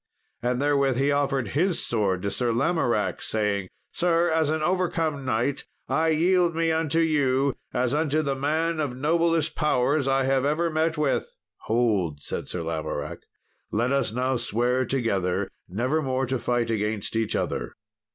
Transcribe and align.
And 0.41 0.59
therewith 0.59 0.97
he 0.97 1.11
offered 1.11 1.49
his 1.49 1.85
sword 1.85 2.23
to 2.23 2.31
Sir 2.31 2.51
Lamoracke, 2.51 3.21
saying, 3.21 3.69
"Sir, 3.91 4.31
as 4.31 4.49
an 4.49 4.63
overcome 4.63 5.23
knight, 5.25 5.67
I 5.87 6.07
yield 6.07 6.55
me 6.55 6.71
unto 6.71 7.01
you 7.01 7.53
as 7.71 7.93
unto 7.93 8.23
the 8.23 8.33
man 8.33 8.79
of 8.79 8.97
noblest 8.97 9.53
powers 9.53 10.07
I 10.07 10.23
have 10.23 10.43
ever 10.43 10.71
met 10.71 10.97
with." 10.97 11.35
"Hold," 11.67 12.19
said 12.23 12.47
Sir 12.49 12.63
Lamoracke, 12.63 13.27
"let 13.71 13.91
us 13.91 14.11
now 14.11 14.37
swear 14.37 14.87
together 14.87 15.51
nevermore 15.69 16.25
to 16.25 16.39
fight 16.39 16.71
against 16.71 17.15
each 17.15 17.35
other." 17.35 17.73